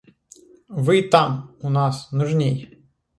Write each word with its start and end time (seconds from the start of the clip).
Вы— 0.67 1.03
там, 1.11 1.55
у 1.61 1.69
нас, 1.69 2.11
нужней! 2.11 2.79